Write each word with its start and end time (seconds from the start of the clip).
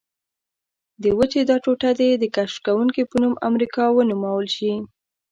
د 1.01 1.03
وچې 1.17 1.41
دا 1.49 1.55
ټوټه 1.63 1.91
دې 1.99 2.09
د 2.17 2.23
کشف 2.35 2.57
کوونکي 2.67 3.01
په 3.09 3.15
نوم 3.21 3.33
امریکا 3.49 3.83
ونومول 3.91 4.47
شي. 4.55 4.73